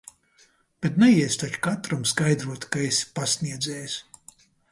Bet 0.85 0.95
neiesi 1.03 1.37
taču 1.43 1.61
katram 1.67 2.07
skaidrot, 2.13 2.65
ka 2.77 2.83
esi 2.87 3.07
pasniedzējs. 3.19 4.01